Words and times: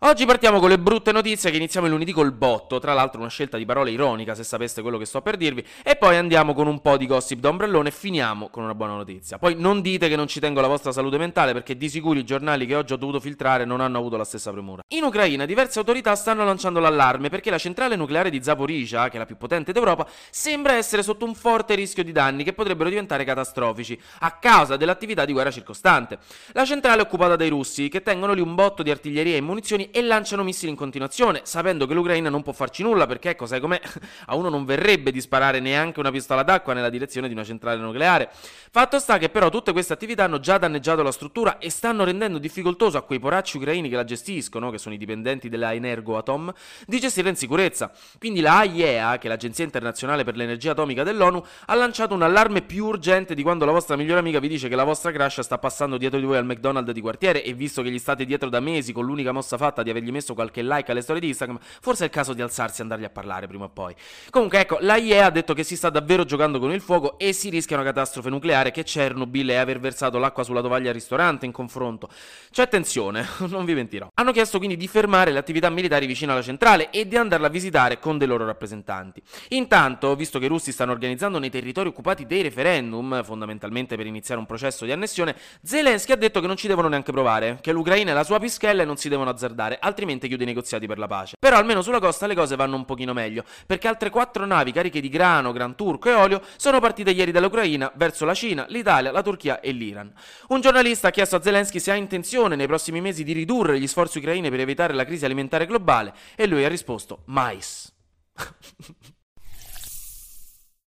Oggi 0.00 0.26
partiamo 0.26 0.60
con 0.60 0.68
le 0.68 0.78
brutte 0.78 1.10
notizie 1.10 1.50
che 1.50 1.56
iniziamo 1.56 1.86
il 1.86 1.92
lunedì 1.92 2.12
col 2.12 2.30
botto, 2.30 2.78
tra 2.78 2.92
l'altro 2.92 3.18
una 3.18 3.30
scelta 3.30 3.56
di 3.56 3.64
parole 3.64 3.90
ironica 3.90 4.34
se 4.34 4.44
sapeste 4.44 4.82
quello 4.82 4.98
che 4.98 5.06
sto 5.06 5.22
per 5.22 5.38
dirvi, 5.38 5.64
e 5.82 5.96
poi 5.96 6.16
andiamo 6.16 6.52
con 6.52 6.66
un 6.66 6.82
po' 6.82 6.98
di 6.98 7.06
gossip 7.06 7.40
da 7.40 7.48
ombrellone 7.48 7.88
e 7.88 7.92
finiamo 7.92 8.50
con 8.50 8.62
una 8.62 8.74
buona 8.74 8.92
notizia. 8.92 9.38
Poi 9.38 9.54
non 9.56 9.80
dite 9.80 10.10
che 10.10 10.16
non 10.16 10.26
ci 10.26 10.38
tengo 10.38 10.60
la 10.60 10.66
vostra 10.66 10.92
salute 10.92 11.16
mentale 11.16 11.54
perché 11.54 11.78
di 11.78 11.88
sicuro 11.88 12.18
i 12.18 12.24
giornali 12.24 12.66
che 12.66 12.74
oggi 12.74 12.92
ho 12.92 12.96
dovuto 12.96 13.20
filtrare 13.20 13.64
non 13.64 13.80
hanno 13.80 13.96
avuto 13.96 14.18
la 14.18 14.24
stessa 14.24 14.52
premura. 14.52 14.82
In 14.88 15.02
Ucraina 15.02 15.46
diverse 15.46 15.78
autorità 15.78 16.14
stanno 16.14 16.44
lanciando 16.44 16.78
l'allarme 16.78 17.30
perché 17.30 17.48
la 17.48 17.56
centrale 17.56 17.96
nucleare 17.96 18.28
di 18.28 18.42
Zaporizhia, 18.42 19.08
che 19.08 19.16
è 19.16 19.18
la 19.18 19.24
più 19.24 19.38
potente 19.38 19.72
d'Europa, 19.72 20.06
sembra 20.28 20.74
essere 20.74 21.02
sotto 21.02 21.24
un 21.24 21.34
forte 21.34 21.74
rischio 21.74 22.04
di 22.04 22.12
danni 22.12 22.44
che 22.44 22.52
potrebbero 22.52 22.90
diventare 22.90 23.24
catastrofici 23.24 23.98
a 24.18 24.32
causa 24.32 24.76
dell'attività 24.76 25.24
di 25.24 25.32
guerra 25.32 25.50
circostante. 25.50 26.18
La 26.52 26.66
centrale 26.66 27.00
è 27.00 27.04
occupata 27.04 27.34
dai 27.34 27.48
russi 27.48 27.88
che 27.88 28.02
tengono 28.02 28.34
lì 28.34 28.42
un 28.42 28.54
botto 28.54 28.82
di 28.82 28.90
artiglieria 28.90 29.36
e 29.36 29.40
munizioni 29.40 29.84
e 29.90 30.02
lanciano 30.02 30.42
missili 30.42 30.70
in 30.70 30.76
continuazione, 30.76 31.40
sapendo 31.44 31.86
che 31.86 31.94
l'Ucraina 31.94 32.28
non 32.28 32.42
può 32.42 32.52
farci 32.52 32.82
nulla 32.82 33.06
perché, 33.06 33.30
ecco, 33.30 33.46
sai 33.46 33.60
com'è? 33.60 33.80
A 34.26 34.34
uno 34.34 34.48
non 34.48 34.64
verrebbe 34.64 35.10
di 35.10 35.20
sparare 35.20 35.60
neanche 35.60 36.00
una 36.00 36.10
pistola 36.10 36.42
d'acqua 36.42 36.72
nella 36.72 36.90
direzione 36.90 37.28
di 37.28 37.34
una 37.34 37.44
centrale 37.44 37.80
nucleare. 37.80 38.30
Fatto 38.70 38.98
sta 38.98 39.18
che 39.18 39.28
però 39.28 39.48
tutte 39.48 39.72
queste 39.72 39.92
attività 39.92 40.24
hanno 40.24 40.40
già 40.40 40.58
danneggiato 40.58 41.02
la 41.02 41.12
struttura 41.12 41.58
e 41.58 41.70
stanno 41.70 42.04
rendendo 42.04 42.38
difficoltoso 42.38 42.98
a 42.98 43.02
quei 43.02 43.18
poracci 43.18 43.56
ucraini 43.56 43.88
che 43.88 43.96
la 43.96 44.04
gestiscono, 44.04 44.70
che 44.70 44.78
sono 44.78 44.94
i 44.94 44.98
dipendenti 44.98 45.48
della 45.48 45.72
Energoatom, 45.72 46.52
di 46.86 47.00
gestirla 47.00 47.30
in 47.30 47.36
sicurezza. 47.36 47.90
Quindi 48.18 48.40
la 48.40 48.58
AIEA, 48.58 49.18
che 49.18 49.26
è 49.26 49.30
l'Agenzia 49.30 49.64
Internazionale 49.64 50.24
per 50.24 50.36
l'Energia 50.36 50.72
Atomica 50.72 51.02
dell'ONU, 51.02 51.42
ha 51.66 51.74
lanciato 51.74 52.14
un 52.14 52.22
allarme 52.22 52.62
più 52.62 52.86
urgente 52.86 53.34
di 53.34 53.42
quando 53.42 53.64
la 53.64 53.72
vostra 53.72 53.96
migliore 53.96 54.20
amica 54.20 54.40
vi 54.40 54.48
dice 54.48 54.68
che 54.68 54.76
la 54.76 54.84
vostra 54.84 55.10
crash 55.12 55.40
sta 55.40 55.58
passando 55.58 55.96
dietro 55.96 56.18
di 56.18 56.24
voi 56.24 56.36
al 56.36 56.44
McDonald's 56.44 56.92
di 56.92 57.00
quartiere 57.00 57.42
e 57.42 57.52
visto 57.52 57.82
che 57.82 57.90
gli 57.90 57.98
state 57.98 58.24
dietro 58.24 58.48
da 58.48 58.60
mesi 58.60 58.92
con 58.92 59.04
l'unica 59.04 59.32
mossa 59.32 59.56
fatta 59.56 59.75
di 59.82 59.90
avergli 59.90 60.10
messo 60.10 60.34
qualche 60.34 60.62
like 60.62 60.90
alle 60.90 61.02
storie 61.02 61.20
di 61.20 61.28
Instagram, 61.28 61.58
forse 61.60 62.04
è 62.04 62.06
il 62.06 62.12
caso 62.12 62.32
di 62.32 62.42
alzarsi 62.42 62.80
e 62.80 62.82
andargli 62.82 63.04
a 63.04 63.10
parlare 63.10 63.46
prima 63.46 63.64
o 63.64 63.68
poi. 63.68 63.94
Comunque, 64.30 64.60
ecco, 64.60 64.78
la 64.80 64.96
IEA 64.96 65.26
ha 65.26 65.30
detto 65.30 65.54
che 65.54 65.64
si 65.64 65.76
sta 65.76 65.90
davvero 65.90 66.24
giocando 66.24 66.58
con 66.58 66.72
il 66.72 66.80
fuoco 66.80 67.18
e 67.18 67.32
si 67.32 67.50
rischia 67.50 67.76
una 67.76 67.84
catastrofe 67.84 68.30
nucleare 68.30 68.70
che 68.70 68.82
Chernobyl 68.82 69.50
e 69.50 69.56
aver 69.56 69.80
versato 69.80 70.18
l'acqua 70.18 70.44
sulla 70.44 70.60
tovaglia 70.60 70.88
al 70.88 70.94
ristorante 70.94 71.46
in 71.46 71.52
confronto. 71.52 72.08
C'è 72.50 72.62
attenzione, 72.62 73.26
non 73.48 73.64
vi 73.64 73.74
mentirò. 73.74 74.08
Hanno 74.14 74.32
chiesto 74.32 74.58
quindi 74.58 74.76
di 74.76 74.88
fermare 74.88 75.32
le 75.32 75.38
attività 75.38 75.68
militari 75.70 76.06
vicino 76.06 76.32
alla 76.32 76.42
centrale 76.42 76.90
e 76.90 77.06
di 77.06 77.16
andarla 77.16 77.46
a 77.48 77.50
visitare 77.50 77.98
con 77.98 78.18
dei 78.18 78.26
loro 78.26 78.44
rappresentanti. 78.44 79.22
Intanto, 79.48 80.14
visto 80.14 80.38
che 80.38 80.46
i 80.46 80.48
russi 80.48 80.72
stanno 80.72 80.92
organizzando 80.92 81.38
nei 81.38 81.50
territori 81.50 81.88
occupati 81.88 82.26
dei 82.26 82.42
referendum, 82.42 83.22
fondamentalmente 83.22 83.96
per 83.96 84.06
iniziare 84.06 84.40
un 84.40 84.46
processo 84.46 84.84
di 84.84 84.92
annessione, 84.92 85.36
Zelensky 85.62 86.12
ha 86.12 86.16
detto 86.16 86.40
che 86.40 86.46
non 86.46 86.56
ci 86.56 86.68
devono 86.68 86.88
neanche 86.88 87.12
provare, 87.12 87.58
che 87.60 87.72
l'Ucraina 87.72 88.12
è 88.12 88.14
la 88.14 88.24
sua 88.24 88.38
pischella 88.38 88.82
e 88.82 88.84
non 88.84 88.96
si 88.96 89.08
devono 89.08 89.30
azzardare, 89.30 89.65
altrimenti 89.80 90.28
chiude 90.28 90.44
i 90.44 90.46
negoziati 90.46 90.86
per 90.86 90.98
la 90.98 91.06
pace. 91.06 91.34
Però 91.38 91.56
almeno 91.56 91.82
sulla 91.82 91.98
costa 91.98 92.26
le 92.26 92.34
cose 92.34 92.54
vanno 92.54 92.76
un 92.76 92.84
pochino 92.84 93.12
meglio, 93.12 93.44
perché 93.66 93.88
altre 93.88 94.10
quattro 94.10 94.46
navi 94.46 94.70
cariche 94.72 95.00
di 95.00 95.08
grano, 95.08 95.52
gran 95.52 95.74
turco 95.74 96.08
e 96.08 96.14
olio 96.14 96.42
sono 96.56 96.78
partite 96.80 97.10
ieri 97.10 97.32
dall'Ucraina 97.32 97.90
verso 97.96 98.24
la 98.24 98.34
Cina, 98.34 98.64
l'Italia, 98.68 99.10
la 99.10 99.22
Turchia 99.22 99.60
e 99.60 99.72
l'Iran. 99.72 100.12
Un 100.48 100.60
giornalista 100.60 101.08
ha 101.08 101.10
chiesto 101.10 101.36
a 101.36 101.42
Zelensky 101.42 101.80
se 101.80 101.90
ha 101.90 101.96
intenzione 101.96 102.56
nei 102.56 102.66
prossimi 102.66 103.00
mesi 103.00 103.24
di 103.24 103.32
ridurre 103.32 103.80
gli 103.80 103.86
sforzi 103.86 104.18
ucraini 104.18 104.50
per 104.50 104.60
evitare 104.60 104.94
la 104.94 105.04
crisi 105.04 105.24
alimentare 105.24 105.66
globale 105.66 106.14
e 106.36 106.46
lui 106.46 106.64
ha 106.64 106.68
risposto 106.68 107.22
mais. 107.26 107.92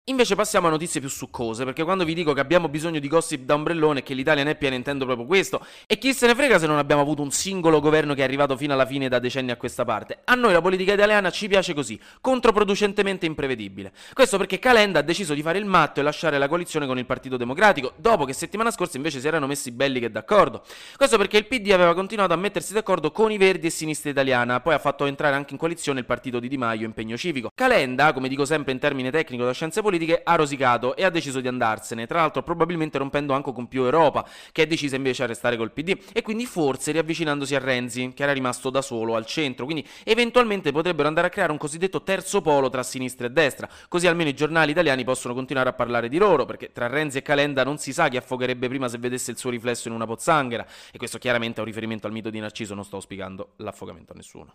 Invece 0.08 0.36
passiamo 0.36 0.68
a 0.68 0.70
notizie 0.70 1.00
più 1.00 1.08
succose, 1.08 1.64
perché 1.64 1.82
quando 1.82 2.04
vi 2.04 2.14
dico 2.14 2.32
che 2.32 2.38
abbiamo 2.38 2.68
bisogno 2.68 3.00
di 3.00 3.08
gossip 3.08 3.42
da 3.42 3.54
ombrellone 3.54 3.98
e 3.98 4.02
che 4.04 4.14
l'Italia 4.14 4.44
ne 4.44 4.52
è 4.52 4.54
piena 4.54 4.76
intendo 4.76 5.04
proprio 5.04 5.26
questo, 5.26 5.66
e 5.84 5.98
chi 5.98 6.14
se 6.14 6.28
ne 6.28 6.36
frega 6.36 6.60
se 6.60 6.68
non 6.68 6.78
abbiamo 6.78 7.02
avuto 7.02 7.22
un 7.22 7.32
singolo 7.32 7.80
governo 7.80 8.14
che 8.14 8.20
è 8.20 8.22
arrivato 8.22 8.56
fino 8.56 8.72
alla 8.72 8.86
fine 8.86 9.08
da 9.08 9.18
decenni 9.18 9.50
a 9.50 9.56
questa 9.56 9.84
parte. 9.84 10.20
A 10.26 10.36
noi 10.36 10.52
la 10.52 10.60
politica 10.60 10.92
italiana 10.92 11.30
ci 11.30 11.48
piace 11.48 11.74
così, 11.74 11.98
controproducentemente 12.20 13.26
imprevedibile. 13.26 13.92
Questo 14.12 14.38
perché 14.38 14.60
Calenda 14.60 15.00
ha 15.00 15.02
deciso 15.02 15.34
di 15.34 15.42
fare 15.42 15.58
il 15.58 15.64
matto 15.64 15.98
e 15.98 16.04
lasciare 16.04 16.38
la 16.38 16.46
coalizione 16.46 16.86
con 16.86 16.98
il 16.98 17.04
Partito 17.04 17.36
Democratico, 17.36 17.94
dopo 17.96 18.24
che 18.26 18.32
settimana 18.32 18.70
scorsa 18.70 18.98
invece 18.98 19.18
si 19.18 19.26
erano 19.26 19.48
messi 19.48 19.72
belli 19.72 19.98
che 19.98 20.12
d'accordo. 20.12 20.62
Questo 20.96 21.16
perché 21.16 21.36
il 21.38 21.46
PD 21.46 21.72
aveva 21.72 21.94
continuato 21.94 22.32
a 22.32 22.36
mettersi 22.36 22.74
d'accordo 22.74 23.10
con 23.10 23.32
i 23.32 23.38
Verdi 23.38 23.66
e 23.66 23.70
Sinistra 23.70 24.10
Italiana, 24.10 24.60
poi 24.60 24.74
ha 24.74 24.78
fatto 24.78 25.04
entrare 25.04 25.34
anche 25.34 25.52
in 25.54 25.58
coalizione 25.58 25.98
il 25.98 26.06
partito 26.06 26.38
di 26.38 26.46
Di 26.46 26.58
Maio, 26.58 26.86
Impegno 26.86 27.16
Civico. 27.16 27.50
Calenda, 27.52 28.12
come 28.12 28.28
dico 28.28 28.44
sempre 28.44 28.70
in 28.70 28.78
termine 28.78 29.10
tecnico 29.10 29.44
da 29.44 29.50
scienze 29.50 29.82
politiche, 29.82 29.94
politiche 29.96 30.20
ha 30.22 30.34
rosicato 30.34 30.94
e 30.96 31.04
ha 31.04 31.10
deciso 31.10 31.40
di 31.40 31.48
andarsene, 31.48 32.06
tra 32.06 32.20
l'altro 32.20 32.42
probabilmente 32.42 32.98
rompendo 32.98 33.32
anche 33.32 33.52
con 33.52 33.66
più 33.66 33.84
Europa, 33.84 34.26
che 34.52 34.62
è 34.62 34.66
decisa 34.66 34.96
invece 34.96 35.24
a 35.24 35.26
restare 35.26 35.56
col 35.56 35.72
PD, 35.72 35.96
e 36.12 36.22
quindi 36.22 36.46
forse 36.46 36.92
riavvicinandosi 36.92 37.54
a 37.54 37.58
Renzi, 37.58 38.12
che 38.14 38.22
era 38.22 38.32
rimasto 38.32 38.70
da 38.70 38.82
solo 38.82 39.16
al 39.16 39.26
centro, 39.26 39.64
quindi 39.64 39.86
eventualmente 40.04 40.72
potrebbero 40.72 41.08
andare 41.08 41.26
a 41.26 41.30
creare 41.30 41.52
un 41.52 41.58
cosiddetto 41.58 42.02
terzo 42.02 42.40
polo 42.40 42.68
tra 42.68 42.82
sinistra 42.82 43.26
e 43.26 43.30
destra, 43.30 43.68
così 43.88 44.06
almeno 44.06 44.28
i 44.28 44.34
giornali 44.34 44.70
italiani 44.70 45.04
possono 45.04 45.34
continuare 45.34 45.70
a 45.70 45.72
parlare 45.72 46.08
di 46.08 46.18
loro, 46.18 46.44
perché 46.44 46.72
tra 46.72 46.86
Renzi 46.86 47.18
e 47.18 47.22
Calenda 47.22 47.64
non 47.64 47.78
si 47.78 47.92
sa 47.92 48.08
chi 48.08 48.16
affogherebbe 48.16 48.68
prima 48.68 48.88
se 48.88 48.98
vedesse 48.98 49.30
il 49.30 49.38
suo 49.38 49.50
riflesso 49.50 49.88
in 49.88 49.94
una 49.94 50.06
pozzanghera, 50.06 50.66
e 50.92 50.98
questo 50.98 51.18
chiaramente 51.18 51.58
è 51.58 51.60
un 51.60 51.66
riferimento 51.66 52.06
al 52.06 52.12
mito 52.12 52.30
di 52.30 52.38
Narciso, 52.38 52.74
non 52.74 52.84
sto 52.84 53.00
spiegando 53.00 53.54
l'affogamento 53.56 54.12
a 54.12 54.16
nessuno. 54.16 54.54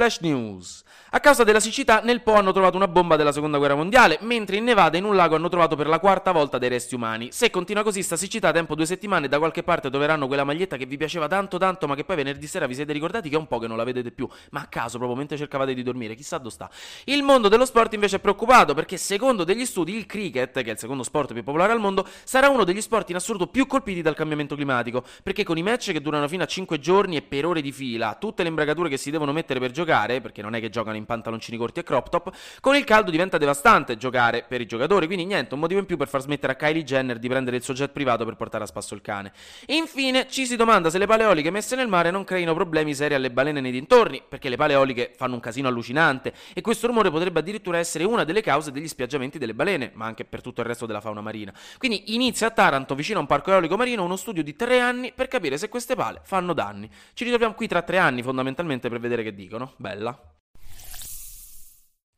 Flash 0.00 0.20
News. 0.20 0.82
A 1.12 1.18
causa 1.18 1.42
della 1.42 1.58
siccità, 1.58 2.00
nel 2.02 2.22
Po 2.22 2.34
hanno 2.34 2.52
trovato 2.52 2.76
una 2.76 2.86
bomba 2.86 3.16
della 3.16 3.32
seconda 3.32 3.58
guerra 3.58 3.74
mondiale, 3.74 4.18
mentre 4.22 4.56
in 4.56 4.64
Nevada 4.64 4.96
in 4.96 5.04
un 5.04 5.16
lago 5.16 5.34
hanno 5.34 5.48
trovato 5.48 5.74
per 5.74 5.88
la 5.88 5.98
quarta 5.98 6.30
volta 6.30 6.56
dei 6.56 6.68
resti 6.68 6.94
umani. 6.94 7.32
Se 7.32 7.50
continua 7.50 7.82
così 7.82 8.02
sta 8.02 8.16
siccità, 8.16 8.52
tempo 8.52 8.76
due 8.76 8.86
settimane, 8.86 9.26
da 9.26 9.38
qualche 9.38 9.64
parte 9.64 9.90
troveranno 9.90 10.28
quella 10.28 10.44
maglietta 10.44 10.76
che 10.76 10.86
vi 10.86 10.96
piaceva 10.96 11.26
tanto 11.26 11.58
tanto, 11.58 11.88
ma 11.88 11.96
che 11.96 12.04
poi 12.04 12.14
venerdì 12.14 12.46
sera 12.46 12.66
vi 12.66 12.74
siete 12.76 12.92
ricordati 12.92 13.28
che 13.28 13.34
è 13.34 13.38
un 13.38 13.48
po' 13.48 13.58
che 13.58 13.66
non 13.66 13.76
la 13.76 13.82
vedete 13.82 14.12
più, 14.12 14.28
ma 14.50 14.60
a 14.60 14.66
caso 14.66 14.98
proprio 14.98 15.18
mentre 15.18 15.36
cercavate 15.36 15.74
di 15.74 15.82
dormire, 15.82 16.14
chissà 16.14 16.38
dove 16.38 16.50
sta. 16.50 16.70
Il 17.06 17.24
mondo 17.24 17.48
dello 17.48 17.64
sport 17.64 17.92
invece 17.92 18.16
è 18.16 18.20
preoccupato 18.20 18.72
perché 18.72 18.96
secondo 18.96 19.42
degli 19.42 19.66
studi 19.66 19.96
il 19.96 20.06
cricket, 20.06 20.62
che 20.62 20.68
è 20.68 20.72
il 20.72 20.78
secondo 20.78 21.02
sport 21.02 21.32
più 21.32 21.42
popolare 21.42 21.72
al 21.72 21.80
mondo, 21.80 22.06
sarà 22.22 22.48
uno 22.48 22.62
degli 22.62 22.80
sport 22.80 23.10
in 23.10 23.16
assoluto 23.16 23.48
più 23.48 23.66
colpiti 23.66 24.00
dal 24.00 24.14
cambiamento 24.14 24.54
climatico, 24.54 25.02
perché 25.24 25.42
con 25.42 25.58
i 25.58 25.62
match 25.62 25.90
che 25.90 26.00
durano 26.00 26.28
fino 26.28 26.44
a 26.44 26.46
5 26.46 26.78
giorni 26.78 27.16
e 27.16 27.22
per 27.22 27.46
ore 27.46 27.60
di 27.60 27.72
fila, 27.72 28.16
tutte 28.18 28.44
le 28.44 28.48
imbragature 28.48 28.88
che 28.88 28.96
si 28.96 29.10
devono 29.10 29.32
mettere 29.32 29.58
per 29.58 29.72
giocare, 29.72 29.88
perché 30.20 30.40
non 30.40 30.54
è 30.54 30.60
che 30.60 30.70
giocano 30.70 30.96
in 30.96 31.04
pantaloncini 31.04 31.56
corti 31.56 31.80
e 31.80 31.82
crop 31.82 32.08
top, 32.08 32.32
con 32.60 32.76
il 32.76 32.84
caldo 32.84 33.10
diventa 33.10 33.38
devastante 33.38 33.96
giocare 33.96 34.44
per 34.46 34.60
i 34.60 34.66
giocatori, 34.66 35.06
quindi 35.06 35.24
niente, 35.24 35.54
un 35.54 35.60
motivo 35.60 35.80
in 35.80 35.86
più 35.86 35.96
per 35.96 36.08
far 36.08 36.20
smettere 36.20 36.52
a 36.52 36.56
Kylie 36.56 36.84
Jenner 36.84 37.18
di 37.18 37.28
prendere 37.28 37.56
il 37.56 37.62
suo 37.62 37.74
jet 37.74 37.90
privato 37.90 38.24
per 38.24 38.36
portare 38.36 38.64
a 38.64 38.66
spasso 38.66 38.94
il 38.94 39.00
cane. 39.00 39.32
Infine 39.66 40.28
ci 40.28 40.46
si 40.46 40.56
domanda 40.56 40.90
se 40.90 40.98
le 40.98 41.06
paleoliche 41.06 41.50
messe 41.50 41.74
nel 41.74 41.88
mare 41.88 42.10
non 42.10 42.24
creino 42.24 42.54
problemi 42.54 42.94
seri 42.94 43.14
alle 43.14 43.30
balene 43.30 43.60
nei 43.60 43.72
dintorni, 43.72 44.22
perché 44.26 44.48
le 44.48 44.56
paleoliche 44.56 45.12
fanno 45.16 45.34
un 45.34 45.40
casino 45.40 45.68
allucinante 45.68 46.32
e 46.54 46.60
questo 46.60 46.86
rumore 46.86 47.10
potrebbe 47.10 47.40
addirittura 47.40 47.78
essere 47.78 48.04
una 48.04 48.24
delle 48.24 48.42
cause 48.42 48.70
degli 48.70 48.88
spiaggiamenti 48.88 49.38
delle 49.38 49.54
balene, 49.54 49.90
ma 49.94 50.06
anche 50.06 50.24
per 50.24 50.40
tutto 50.40 50.60
il 50.60 50.66
resto 50.66 50.86
della 50.86 51.00
fauna 51.00 51.20
marina. 51.20 51.52
Quindi 51.78 52.14
inizia 52.14 52.46
a 52.46 52.50
Taranto, 52.50 52.94
vicino 52.94 53.18
a 53.18 53.22
un 53.22 53.26
parco 53.26 53.50
eolico 53.50 53.76
marino, 53.76 54.04
uno 54.04 54.16
studio 54.16 54.42
di 54.42 54.54
tre 54.54 54.80
anni 54.80 55.12
per 55.12 55.28
capire 55.28 55.58
se 55.58 55.68
queste 55.68 55.94
pale 55.94 56.20
fanno 56.22 56.52
danni. 56.52 56.88
Ci 57.12 57.24
ritroviamo 57.24 57.54
qui 57.54 57.66
tra 57.66 57.82
tre 57.82 57.98
anni 57.98 58.22
fondamentalmente 58.22 58.88
per 58.88 59.00
vedere 59.00 59.22
che 59.22 59.34
dicono. 59.34 59.72
Bella. 59.80 60.12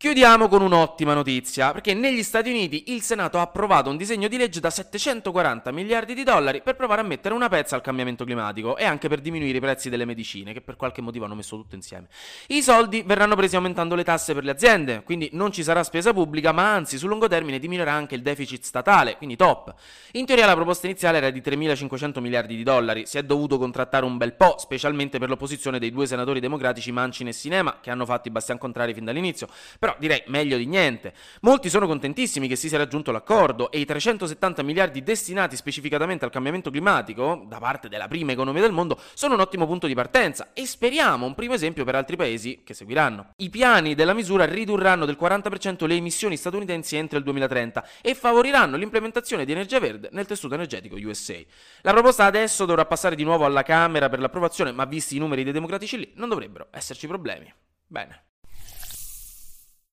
Chiudiamo 0.02 0.48
con 0.48 0.62
un'ottima 0.62 1.14
notizia, 1.14 1.70
perché 1.70 1.94
negli 1.94 2.24
Stati 2.24 2.50
Uniti 2.50 2.92
il 2.92 3.02
Senato 3.02 3.38
ha 3.38 3.42
approvato 3.42 3.88
un 3.88 3.96
disegno 3.96 4.26
di 4.26 4.36
legge 4.36 4.58
da 4.58 4.68
740 4.68 5.70
miliardi 5.70 6.12
di 6.12 6.24
dollari 6.24 6.60
per 6.60 6.74
provare 6.74 7.02
a 7.02 7.04
mettere 7.04 7.36
una 7.36 7.48
pezza 7.48 7.76
al 7.76 7.82
cambiamento 7.82 8.24
climatico 8.24 8.76
e 8.76 8.84
anche 8.84 9.06
per 9.06 9.20
diminuire 9.20 9.58
i 9.58 9.60
prezzi 9.60 9.90
delle 9.90 10.04
medicine, 10.04 10.52
che 10.52 10.60
per 10.60 10.74
qualche 10.74 11.00
motivo 11.02 11.26
hanno 11.26 11.36
messo 11.36 11.54
tutto 11.54 11.76
insieme. 11.76 12.08
I 12.48 12.64
soldi 12.64 13.04
verranno 13.06 13.36
presi 13.36 13.54
aumentando 13.54 13.94
le 13.94 14.02
tasse 14.02 14.34
per 14.34 14.42
le 14.42 14.50
aziende, 14.50 15.04
quindi 15.04 15.28
non 15.34 15.52
ci 15.52 15.62
sarà 15.62 15.84
spesa 15.84 16.12
pubblica, 16.12 16.50
ma 16.50 16.74
anzi 16.74 16.98
sul 16.98 17.08
lungo 17.08 17.28
termine 17.28 17.60
diminuirà 17.60 17.92
anche 17.92 18.16
il 18.16 18.22
deficit 18.22 18.64
statale, 18.64 19.16
quindi 19.16 19.36
top. 19.36 19.72
In 20.14 20.26
teoria 20.26 20.46
la 20.46 20.56
proposta 20.56 20.88
iniziale 20.88 21.18
era 21.18 21.30
di 21.30 21.40
3.500 21.40 22.18
miliardi 22.18 22.56
di 22.56 22.64
dollari, 22.64 23.06
si 23.06 23.18
è 23.18 23.22
dovuto 23.22 23.56
contrattare 23.56 24.04
un 24.04 24.16
bel 24.16 24.32
po', 24.32 24.56
specialmente 24.58 25.20
per 25.20 25.28
l'opposizione 25.28 25.78
dei 25.78 25.92
due 25.92 26.06
senatori 26.06 26.40
democratici 26.40 26.90
Manchin 26.90 27.28
e 27.28 27.32
Sinema, 27.32 27.78
che 27.80 27.92
hanno 27.92 28.04
fatto 28.04 28.26
i 28.26 28.32
bastian 28.32 28.58
contrari 28.58 28.94
fin 28.94 29.04
dall'inizio, 29.04 29.46
però 29.92 29.96
direi 29.98 30.22
meglio 30.26 30.56
di 30.56 30.66
niente. 30.66 31.12
Molti 31.40 31.68
sono 31.68 31.86
contentissimi 31.86 32.48
che 32.48 32.56
si 32.56 32.68
sia 32.68 32.78
raggiunto 32.78 33.12
l'accordo 33.12 33.70
e 33.70 33.78
i 33.78 33.84
370 33.84 34.62
miliardi 34.62 35.02
destinati 35.02 35.56
specificatamente 35.56 36.24
al 36.24 36.30
cambiamento 36.30 36.70
climatico, 36.70 37.44
da 37.46 37.58
parte 37.58 37.88
della 37.88 38.08
prima 38.08 38.32
economia 38.32 38.62
del 38.62 38.72
mondo, 38.72 38.98
sono 39.14 39.34
un 39.34 39.40
ottimo 39.40 39.66
punto 39.66 39.86
di 39.86 39.94
partenza 39.94 40.50
e 40.52 40.66
speriamo 40.66 41.26
un 41.26 41.34
primo 41.34 41.54
esempio 41.54 41.84
per 41.84 41.94
altri 41.94 42.16
paesi 42.16 42.62
che 42.64 42.74
seguiranno. 42.74 43.30
I 43.36 43.50
piani 43.50 43.94
della 43.94 44.14
misura 44.14 44.44
ridurranno 44.44 45.04
del 45.04 45.18
40% 45.20 45.86
le 45.86 45.94
emissioni 45.94 46.36
statunitensi 46.36 46.96
entro 46.96 47.18
il 47.18 47.24
2030 47.24 47.86
e 48.00 48.14
favoriranno 48.14 48.76
l'implementazione 48.76 49.44
di 49.44 49.52
energia 49.52 49.78
verde 49.78 50.08
nel 50.12 50.26
tessuto 50.26 50.54
energetico 50.54 50.96
USA. 50.96 51.38
La 51.82 51.92
proposta 51.92 52.24
adesso 52.24 52.64
dovrà 52.64 52.86
passare 52.86 53.16
di 53.16 53.24
nuovo 53.24 53.44
alla 53.44 53.62
Camera 53.62 54.08
per 54.08 54.20
l'approvazione, 54.20 54.72
ma 54.72 54.84
visti 54.84 55.16
i 55.16 55.18
numeri 55.18 55.44
dei 55.44 55.52
democratici 55.52 55.98
lì 55.98 56.12
non 56.16 56.28
dovrebbero 56.28 56.68
esserci 56.70 57.06
problemi. 57.06 57.52
Bene. 57.86 58.31